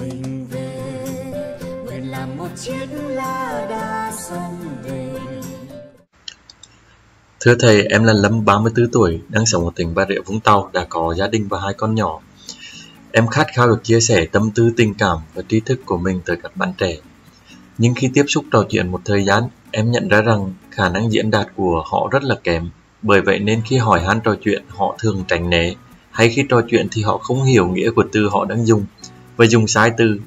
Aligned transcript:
mình 0.00 0.46
về 0.50 1.58
nguyện 1.84 2.10
làm 2.10 2.36
một 2.36 2.48
chiếc 2.56 2.86
lá 2.92 3.66
đa 3.70 4.12
sông 4.18 4.58
về 4.82 5.08
Thưa 7.40 7.54
thầy, 7.54 7.82
em 7.82 8.04
là 8.04 8.12
Lâm 8.12 8.44
34 8.44 8.90
tuổi, 8.92 9.20
đang 9.28 9.46
sống 9.46 9.64
ở 9.64 9.70
tỉnh 9.76 9.94
Bà 9.94 10.06
Rịa 10.08 10.20
Vũng 10.20 10.40
Tàu, 10.40 10.70
đã 10.72 10.86
có 10.88 11.14
gia 11.14 11.26
đình 11.26 11.48
và 11.48 11.60
hai 11.60 11.74
con 11.74 11.94
nhỏ. 11.94 12.20
Em 13.12 13.26
khát 13.26 13.46
khao 13.54 13.68
được 13.68 13.84
chia 13.84 14.00
sẻ 14.00 14.26
tâm 14.26 14.50
tư 14.50 14.72
tình 14.76 14.94
cảm 14.94 15.18
và 15.34 15.42
tri 15.48 15.60
thức 15.60 15.80
của 15.86 15.96
mình 15.96 16.20
tới 16.24 16.36
các 16.42 16.56
bạn 16.56 16.72
trẻ. 16.78 16.96
Nhưng 17.78 17.94
khi 17.94 18.10
tiếp 18.14 18.24
xúc 18.28 18.44
trò 18.52 18.64
chuyện 18.68 18.90
một 18.90 19.00
thời 19.04 19.24
gian, 19.24 19.42
em 19.70 19.90
nhận 19.90 20.08
ra 20.08 20.22
rằng 20.22 20.52
khả 20.70 20.88
năng 20.88 21.12
diễn 21.12 21.30
đạt 21.30 21.46
của 21.56 21.82
họ 21.86 22.08
rất 22.10 22.24
là 22.24 22.34
kém. 22.44 22.70
Bởi 23.02 23.20
vậy 23.20 23.38
nên 23.38 23.62
khi 23.64 23.76
hỏi 23.76 24.00
han 24.00 24.20
trò 24.24 24.34
chuyện, 24.42 24.62
họ 24.68 24.96
thường 24.98 25.24
tránh 25.28 25.50
né, 25.50 25.74
hay 26.10 26.28
khi 26.28 26.44
trò 26.48 26.62
chuyện 26.68 26.88
thì 26.90 27.02
họ 27.02 27.18
không 27.18 27.44
hiểu 27.44 27.68
nghĩa 27.68 27.90
của 27.90 28.04
từ 28.12 28.28
họ 28.28 28.44
đang 28.44 28.66
dùng, 28.66 28.84
và 29.38 29.46
dùng 29.46 29.66
sai 29.66 29.90
từ, 29.96 30.20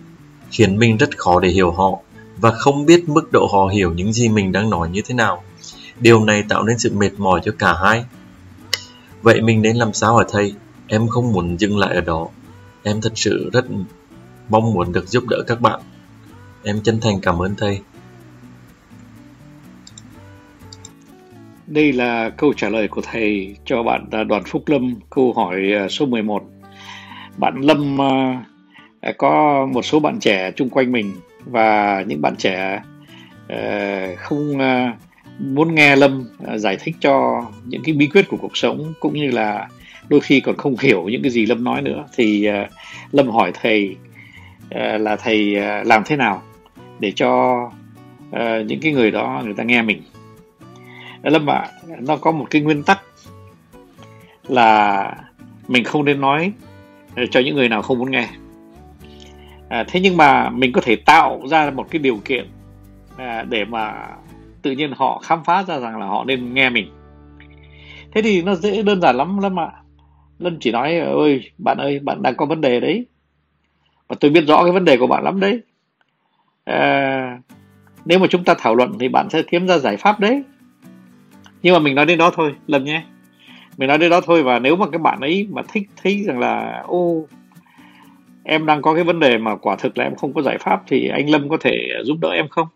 khiến 0.52 0.78
mình 0.78 0.98
rất 0.98 1.18
khó 1.18 1.40
để 1.40 1.50
hiểu 1.50 1.72
họ, 1.72 2.00
và 2.38 2.52
không 2.52 2.86
biết 2.86 3.10
mức 3.10 3.32
độ 3.32 3.48
họ 3.54 3.68
hiểu 3.68 3.94
những 3.94 4.14
gì 4.14 4.30
mình 4.30 4.52
đang 4.52 4.70
nói 4.70 4.90
như 4.90 5.02
thế 5.06 5.16
nào. 5.16 5.44
Điều 6.00 6.26
này 6.26 6.44
tạo 6.50 6.64
nên 6.64 6.80
sự 6.80 6.92
mệt 6.96 7.12
mỏi 7.18 7.42
cho 7.44 7.52
cả 7.60 7.74
hai. 7.84 8.04
Vậy 9.22 9.42
mình 9.42 9.62
nên 9.62 9.76
làm 9.76 9.94
sao 9.94 10.18
hả 10.18 10.24
thầy? 10.32 10.54
Em 10.88 11.08
không 11.08 11.32
muốn 11.32 11.60
dừng 11.60 11.78
lại 11.78 11.96
ở 11.96 12.02
đó. 12.02 12.28
Em 12.84 13.02
thật 13.02 13.12
sự 13.16 13.50
rất 13.54 13.66
mong 14.50 14.74
muốn 14.74 14.92
được 14.92 15.08
giúp 15.08 15.24
đỡ 15.30 15.44
các 15.48 15.62
bạn. 15.62 15.82
Em 16.64 16.82
chân 16.82 17.00
thành 17.00 17.22
cảm 17.22 17.42
ơn 17.42 17.56
thầy. 17.56 17.80
Đây 21.68 21.94
là 21.94 22.30
câu 22.30 22.54
trả 22.54 22.70
lời 22.70 22.88
của 22.88 23.02
thầy 23.12 23.56
cho 23.66 23.84
bạn 23.84 24.08
à, 24.12 24.24
Đoàn 24.24 24.44
Phúc 24.46 24.64
Lâm, 24.66 24.96
câu 25.10 25.34
hỏi 25.34 25.74
à, 25.80 25.88
số 25.88 26.06
11. 26.06 26.44
Bạn 27.38 27.62
Lâm 27.62 28.02
à, 28.02 28.46
Ờ, 29.02 29.14
có 29.18 29.66
một 29.74 29.82
số 29.82 30.00
bạn 30.00 30.20
trẻ 30.20 30.52
chung 30.56 30.70
quanh 30.70 30.92
mình 30.92 31.14
và 31.46 32.04
những 32.08 32.22
bạn 32.22 32.36
trẻ 32.38 32.82
ờ, 33.48 34.16
không 34.16 34.60
ờ, 34.60 34.92
muốn 35.40 35.76
nghe 35.76 35.96
Lâm 35.96 36.30
giải 36.56 36.78
thích 36.80 36.96
cho 37.00 37.46
những 37.66 37.82
cái 37.84 37.96
bí 37.96 38.08
quyết 38.08 38.28
của 38.30 38.38
cuộc 38.38 38.58
sống 38.58 38.94
cũng 39.00 39.14
như 39.14 39.32
là 39.32 39.68
đôi 40.10 40.22
khi 40.22 40.40
còn 40.40 40.58
không 40.58 40.76
hiểu 40.82 41.04
những 41.10 41.22
cái 41.22 41.32
gì 41.32 41.46
Lâm 41.46 41.64
nói 41.64 41.82
nữa 41.82 42.06
thì 42.16 42.48
Lâm 43.12 43.30
hỏi 43.30 43.52
thầy 43.62 43.96
là 45.00 45.16
thầy 45.16 45.56
làm 45.86 46.04
thế 46.06 46.16
nào 46.16 46.42
để 47.00 47.12
cho 47.12 47.70
những 48.66 48.80
cái 48.82 48.92
người 48.92 49.12
đó 49.12 49.42
người 49.46 49.54
ta 49.54 49.64
nghe 49.64 49.82
mình. 49.82 50.02
Lâm 51.24 51.50
ạ 51.50 51.68
à, 51.90 51.96
nó 52.00 52.18
có 52.18 52.32
một 52.32 52.46
cái 52.50 52.62
nguyên 52.62 52.84
tắc 52.84 53.02
là 54.48 55.16
mình 55.68 55.84
không 55.84 56.06
nên 56.06 56.22
nói 56.22 56.52
cho 57.32 57.40
những 57.40 57.56
người 57.56 57.70
nào 57.70 57.82
không 57.82 58.00
muốn 58.00 58.12
nghe 58.12 58.28
à, 59.72 59.86
thế 59.88 60.00
nhưng 60.00 60.18
mà 60.18 60.50
mình 60.50 60.72
có 60.72 60.82
thể 60.82 60.96
tạo 60.96 61.42
ra 61.48 61.72
một 61.72 61.88
cái 61.92 62.00
điều 62.00 62.18
kiện 62.26 62.48
à, 63.18 63.46
để 63.50 63.66
mà 63.66 64.08
tự 64.62 64.72
nhiên 64.72 64.92
họ 64.96 65.22
khám 65.24 65.44
phá 65.44 65.64
ra 65.64 65.80
rằng 65.80 66.00
là 66.00 66.06
họ 66.06 66.24
nên 66.24 66.54
nghe 66.54 66.70
mình. 66.70 66.92
Thế 68.12 68.22
thì 68.22 68.42
nó 68.42 68.56
dễ 68.56 68.82
đơn 68.82 69.02
giản 69.02 69.16
lắm 69.16 69.40
lắm 69.40 69.60
ạ. 69.60 69.72
À. 70.44 70.50
chỉ 70.60 70.72
nói 70.72 70.98
ơi 71.00 71.52
bạn 71.58 71.78
ơi 71.78 72.00
bạn 72.00 72.22
đang 72.22 72.36
có 72.36 72.46
vấn 72.46 72.62
đề 72.62 72.80
đấy. 72.80 73.06
Và 74.08 74.16
tôi 74.20 74.32
biết 74.32 74.44
rõ 74.48 74.64
cái 74.64 74.72
vấn 74.72 74.86
đề 74.86 74.98
của 74.98 75.08
bạn 75.08 75.24
lắm 75.24 75.40
đấy. 75.40 75.62
À, 76.64 77.40
nếu 78.06 78.20
mà 78.20 78.28
chúng 78.30 78.44
ta 78.44 78.56
thảo 78.58 78.76
luận 78.76 78.94
thì 79.00 79.08
bạn 79.10 79.30
sẽ 79.30 79.42
kiếm 79.42 79.68
ra 79.68 79.78
giải 79.78 79.98
pháp 79.98 80.20
đấy. 80.20 80.44
Nhưng 81.62 81.74
mà 81.74 81.80
mình 81.80 81.96
nói 81.96 82.06
đến 82.06 82.18
đó 82.18 82.32
thôi 82.36 82.56
lần 82.68 82.84
nhé. 82.84 83.04
Mình 83.78 83.88
nói 83.88 83.98
đến 83.98 84.10
đó 84.10 84.22
thôi 84.22 84.44
và 84.44 84.60
nếu 84.60 84.76
mà 84.76 84.86
các 84.92 85.02
bạn 85.02 85.20
ấy 85.22 85.48
mà 85.52 85.62
thích 85.68 85.90
thấy 86.04 86.24
rằng 86.24 86.40
là 86.40 86.84
ô 86.88 87.28
em 88.44 88.66
đang 88.66 88.82
có 88.82 88.94
cái 88.94 89.04
vấn 89.04 89.20
đề 89.20 89.38
mà 89.38 89.56
quả 89.56 89.76
thực 89.76 89.98
là 89.98 90.04
em 90.04 90.16
không 90.16 90.34
có 90.34 90.42
giải 90.42 90.58
pháp 90.58 90.84
thì 90.88 91.08
anh 91.08 91.30
lâm 91.30 91.50
có 91.50 91.58
thể 91.60 91.76
giúp 92.04 92.18
đỡ 92.22 92.30
em 92.30 92.48
không? 92.50 92.68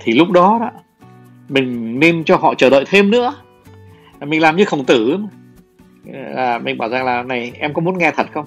Thì 0.00 0.12
lúc 0.12 0.30
đó 0.30 0.58
đó 0.60 0.70
mình 1.48 2.00
nên 2.00 2.24
cho 2.24 2.36
họ 2.36 2.54
chờ 2.54 2.70
đợi 2.70 2.84
thêm 2.86 3.10
nữa. 3.10 3.34
Mình 4.20 4.42
làm 4.42 4.56
như 4.56 4.64
khổng 4.64 4.84
tử 4.84 5.18
là 6.04 6.54
à, 6.54 6.58
mình 6.58 6.78
bảo 6.78 6.88
rằng 6.88 7.04
là 7.04 7.22
này 7.22 7.52
em 7.58 7.74
có 7.74 7.82
muốn 7.82 7.98
nghe 7.98 8.10
thật 8.10 8.26
không? 8.32 8.46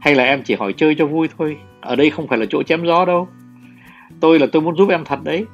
Hay 0.00 0.14
là 0.14 0.24
em 0.24 0.42
chỉ 0.42 0.54
hỏi 0.54 0.72
chơi 0.76 0.94
cho 0.98 1.06
vui 1.06 1.28
thôi? 1.38 1.56
Ở 1.80 1.96
đây 1.96 2.10
không 2.10 2.28
phải 2.28 2.38
là 2.38 2.46
chỗ 2.50 2.62
chém 2.62 2.86
gió 2.86 3.04
đâu. 3.04 3.28
Tôi 4.20 4.38
là 4.38 4.46
tôi 4.52 4.62
muốn 4.62 4.76
giúp 4.76 4.88
em 4.90 5.04
thật 5.04 5.18
đấy. 5.24 5.44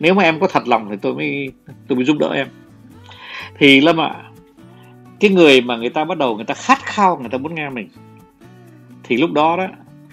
Nếu 0.00 0.14
mà 0.14 0.22
em 0.22 0.40
có 0.40 0.46
thật 0.46 0.68
lòng 0.68 0.86
thì 0.90 0.96
tôi 1.02 1.14
mới 1.14 1.52
tôi 1.88 1.96
mới 1.96 2.04
giúp 2.04 2.16
đỡ 2.18 2.32
em. 2.34 2.46
Thì 3.58 3.80
lâm 3.80 4.00
ạ 4.00 4.06
à, 4.06 4.30
cái 5.20 5.30
người 5.30 5.60
mà 5.60 5.76
người 5.76 5.90
ta 5.90 6.04
bắt 6.04 6.18
đầu 6.18 6.36
người 6.36 6.44
ta 6.44 6.54
khát 6.54 6.78
khao 6.82 7.18
người 7.18 7.30
ta 7.30 7.38
muốn 7.38 7.54
nghe 7.54 7.70
mình 7.70 7.88
thì 9.08 9.16
lúc 9.16 9.32
đó 9.32 9.56
đó 9.56 9.66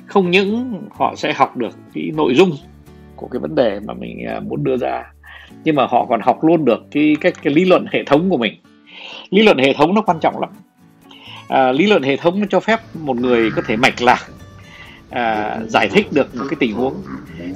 không 0.06 0.32
những 0.32 0.82
họ 0.92 1.14
sẽ 1.18 1.34
học 1.34 1.58
được 1.58 1.78
cái 1.94 2.12
nội 2.16 2.36
dung 2.36 2.52
của 3.16 3.28
cái 3.28 3.40
vấn 3.40 3.56
đề 3.56 3.80
mà 3.80 3.94
mình 3.94 4.26
à, 4.28 4.40
muốn 4.40 4.64
đưa 4.64 4.78
ra 4.78 5.04
nhưng 5.64 5.76
mà 5.76 5.88
họ 5.90 6.06
còn 6.06 6.22
học 6.22 6.44
luôn 6.44 6.66
được 6.66 6.84
cái 6.92 7.16
cái, 7.22 7.32
cái 7.32 7.54
lý 7.54 7.66
luận 7.66 7.86
hệ 7.92 8.04
thống 8.04 8.30
của 8.30 8.38
mình. 8.38 8.54
Lý 9.30 9.42
luận 9.42 9.58
hệ 9.58 9.74
thống 9.74 9.94
nó 9.94 10.02
quan 10.02 10.20
trọng 10.22 10.40
lắm. 10.40 10.50
À, 11.48 11.72
lý 11.72 11.88
luận 11.88 12.04
hệ 12.04 12.18
thống 12.18 12.40
nó 12.40 12.46
cho 12.50 12.60
phép 12.60 12.80
một 12.94 13.18
người 13.18 13.52
có 13.52 13.62
thể 13.68 13.76
mạch 13.78 14.02
lạc 14.02 14.26
à, 15.10 15.58
giải 15.68 15.90
thích 15.90 16.08
được 16.14 16.36
một 16.36 16.46
cái 16.50 16.58
tình 16.60 16.74
huống. 16.74 16.96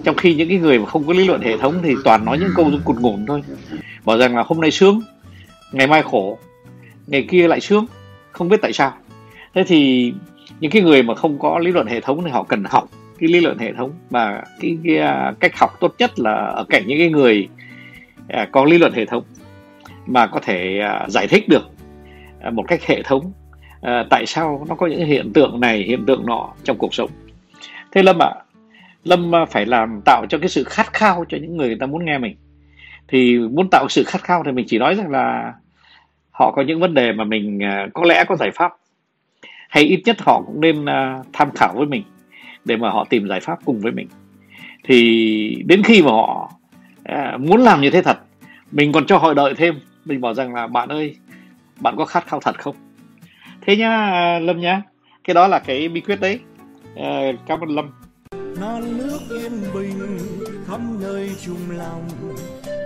Trong 0.03 0.15
khi 0.15 0.35
những 0.35 0.49
cái 0.49 0.57
người 0.57 0.79
mà 0.79 0.85
không 0.85 1.07
có 1.07 1.13
lý 1.13 1.27
luận 1.27 1.41
hệ 1.41 1.57
thống 1.57 1.75
thì 1.83 1.95
toàn 2.03 2.25
nói 2.25 2.39
những 2.39 2.51
câu 2.55 2.71
cụt 2.85 2.97
ngủn 2.99 3.25
thôi. 3.25 3.43
Bảo 4.05 4.17
rằng 4.17 4.35
là 4.35 4.43
hôm 4.47 4.61
nay 4.61 4.71
sướng 4.71 5.01
ngày 5.71 5.87
mai 5.87 6.03
khổ 6.03 6.37
ngày 7.07 7.27
kia 7.29 7.47
lại 7.47 7.61
sướng 7.61 7.85
không 8.31 8.49
biết 8.49 8.59
tại 8.61 8.73
sao. 8.73 8.93
Thế 9.53 9.63
thì 9.67 10.13
những 10.59 10.71
cái 10.71 10.81
người 10.81 11.03
mà 11.03 11.15
không 11.15 11.39
có 11.39 11.59
lý 11.59 11.71
luận 11.71 11.87
hệ 11.87 12.01
thống 12.01 12.23
thì 12.25 12.31
họ 12.31 12.43
cần 12.43 12.63
học 12.63 12.89
cái 13.19 13.29
lý 13.29 13.39
luận 13.39 13.57
hệ 13.57 13.73
thống. 13.73 13.91
Và 14.09 14.43
cái, 14.59 14.77
cái, 14.83 14.97
à, 14.97 15.33
cách 15.39 15.57
học 15.57 15.77
tốt 15.79 15.95
nhất 15.99 16.19
là 16.19 16.33
ở 16.33 16.65
cạnh 16.69 16.83
những 16.87 16.97
cái 16.97 17.09
người 17.09 17.47
à, 18.27 18.47
có 18.51 18.65
lý 18.65 18.77
luận 18.77 18.93
hệ 18.93 19.05
thống 19.05 19.23
mà 20.05 20.27
có 20.27 20.39
thể 20.39 20.79
à, 20.79 21.05
giải 21.07 21.27
thích 21.27 21.49
được 21.49 21.69
một 22.51 22.63
cách 22.67 22.85
hệ 22.85 23.01
thống 23.03 23.31
tại 24.09 24.25
sao 24.25 24.65
nó 24.69 24.75
có 24.75 24.87
những 24.87 25.05
hiện 25.05 25.33
tượng 25.33 25.59
này 25.59 25.83
hiện 25.83 26.05
tượng 26.05 26.25
nọ 26.25 26.53
trong 26.63 26.77
cuộc 26.77 26.93
sống. 26.93 27.09
Thế 27.91 28.03
lâm 28.03 28.21
ạ 28.21 28.31
à, 28.35 28.43
lâm 29.03 29.31
phải 29.49 29.65
làm 29.65 30.01
tạo 30.05 30.25
cho 30.29 30.37
cái 30.37 30.49
sự 30.49 30.63
khát 30.63 30.93
khao 30.93 31.25
cho 31.29 31.37
những 31.41 31.57
người 31.57 31.67
người 31.67 31.77
ta 31.79 31.85
muốn 31.85 32.05
nghe 32.05 32.17
mình. 32.17 32.35
Thì 33.07 33.37
muốn 33.37 33.67
tạo 33.71 33.85
sự 33.89 34.03
khát 34.07 34.23
khao 34.23 34.43
thì 34.45 34.51
mình 34.51 34.65
chỉ 34.69 34.77
nói 34.77 34.95
rằng 34.95 35.09
là 35.09 35.53
họ 36.31 36.51
có 36.51 36.61
những 36.61 36.79
vấn 36.79 36.93
đề 36.93 37.11
mà 37.11 37.23
mình 37.23 37.59
có 37.93 38.03
lẽ 38.05 38.23
có 38.27 38.35
giải 38.35 38.51
pháp 38.55 38.71
hay 39.69 39.83
ít 39.83 40.01
nhất 40.05 40.21
họ 40.21 40.41
cũng 40.41 40.61
nên 40.61 40.83
uh, 40.83 41.25
tham 41.33 41.51
khảo 41.55 41.73
với 41.75 41.85
mình 41.85 42.03
để 42.65 42.77
mà 42.77 42.89
họ 42.89 43.05
tìm 43.09 43.27
giải 43.27 43.39
pháp 43.39 43.59
cùng 43.65 43.79
với 43.79 43.91
mình. 43.91 44.07
Thì 44.83 45.63
đến 45.65 45.83
khi 45.83 46.01
mà 46.01 46.11
họ 46.11 46.51
uh, 47.11 47.41
muốn 47.41 47.61
làm 47.61 47.81
như 47.81 47.89
thế 47.89 48.01
thật 48.01 48.17
mình 48.71 48.91
còn 48.91 49.05
cho 49.05 49.17
họ 49.17 49.33
đợi 49.33 49.53
thêm. 49.57 49.79
Mình 50.05 50.21
bảo 50.21 50.33
rằng 50.33 50.53
là 50.53 50.67
bạn 50.67 50.89
ơi 50.89 51.15
bạn 51.79 51.95
có 51.97 52.05
khát 52.05 52.27
khao 52.27 52.39
thật 52.39 52.59
không? 52.59 52.75
Thế 53.61 53.77
nhá 53.77 53.89
à, 53.89 54.39
lâm 54.39 54.59
nhá. 54.59 54.81
Cái 55.23 55.33
đó 55.33 55.47
là 55.47 55.59
cái 55.59 55.89
bí 55.89 56.01
quyết 56.01 56.21
đấy. 56.21 56.39
Uh, 56.93 57.35
cảm 57.47 57.59
ơn 57.59 57.69
lâm. 57.69 57.89
Non 58.61 58.97
nước 58.97 59.19
yên 59.29 59.51
bình 59.73 60.17
khắp 60.67 60.79
nơi 61.01 61.31
chung 61.45 61.77
lòng. 61.77 62.07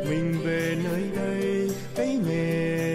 Mình 0.09 0.35
về 0.45 0.77
nơi 0.83 1.03
đây 1.15 1.69
cái 1.95 2.19
miền 2.27 2.92